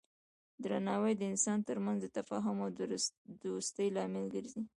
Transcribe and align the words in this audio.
درناوی 0.63 1.13
د 1.17 1.21
انسانانو 1.31 1.67
ترمنځ 1.69 1.97
د 2.01 2.07
تفاهم 2.17 2.57
او 2.65 2.69
دوستی 3.43 3.87
لامل 3.95 4.25
ګرځي. 4.35 4.61